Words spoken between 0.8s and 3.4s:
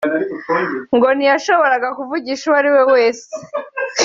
ngo ntiyashoboraga kuvugisha uwo ari we wese